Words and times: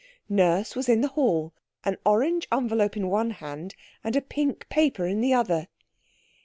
Nurse 0.29 0.75
was 0.75 0.89
in 0.89 1.01
the 1.01 1.09
hall, 1.09 1.53
an 1.83 1.95
orange 2.07 2.47
envelope 2.51 2.97
in 2.97 3.07
one 3.07 3.29
hand, 3.29 3.75
and 4.03 4.15
a 4.15 4.19
pink 4.21 4.67
paper 4.67 5.05
in 5.05 5.21
the 5.21 5.31
other. 5.35 5.67